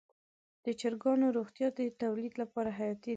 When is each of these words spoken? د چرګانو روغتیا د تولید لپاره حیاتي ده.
د 0.65 0.67
چرګانو 0.79 1.27
روغتیا 1.37 1.67
د 1.79 1.79
تولید 2.01 2.33
لپاره 2.41 2.69
حیاتي 2.77 3.03
ده. 3.07 3.09